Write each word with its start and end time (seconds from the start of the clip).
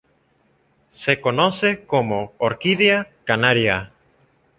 Se 1.01 1.21
conoce 1.21 1.85
como 1.85 2.33
"orquídea 2.39 3.11
canaria". 3.23 3.91